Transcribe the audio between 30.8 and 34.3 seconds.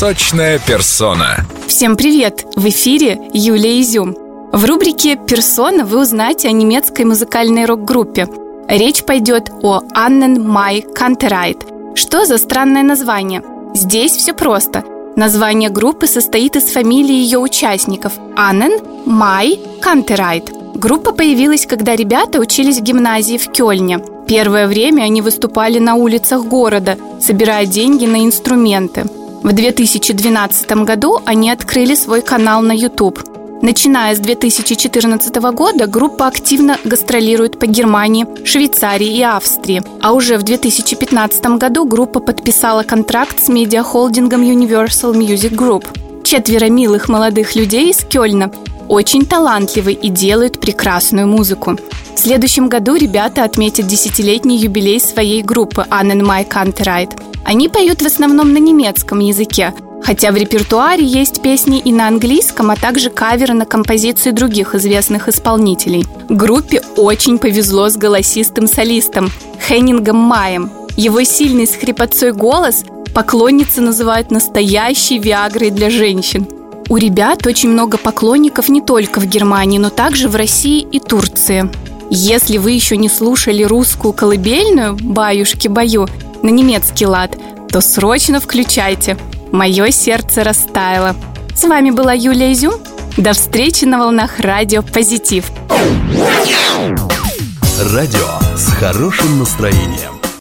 году они открыли свой канал на YouTube. Начиная с